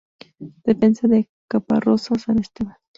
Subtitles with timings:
[0.65, 2.75] Defensa de Caparroso, San Esteban.